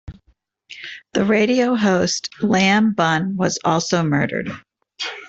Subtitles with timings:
[1.13, 4.51] The radio host Lam Bun was also murdered.